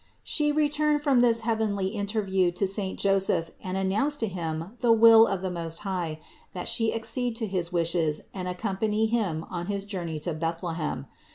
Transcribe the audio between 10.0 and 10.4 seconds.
to